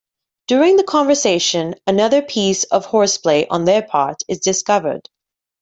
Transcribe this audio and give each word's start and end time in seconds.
During 0.47 0.77
the 0.77 0.83
conversation 0.83 1.75
another 1.85 2.23
piece 2.23 2.63
of 2.63 2.87
horseplay 2.87 3.45
on 3.51 3.65
their 3.65 3.83
part 3.83 4.23
is 4.27 4.39
discovered. 4.39 5.07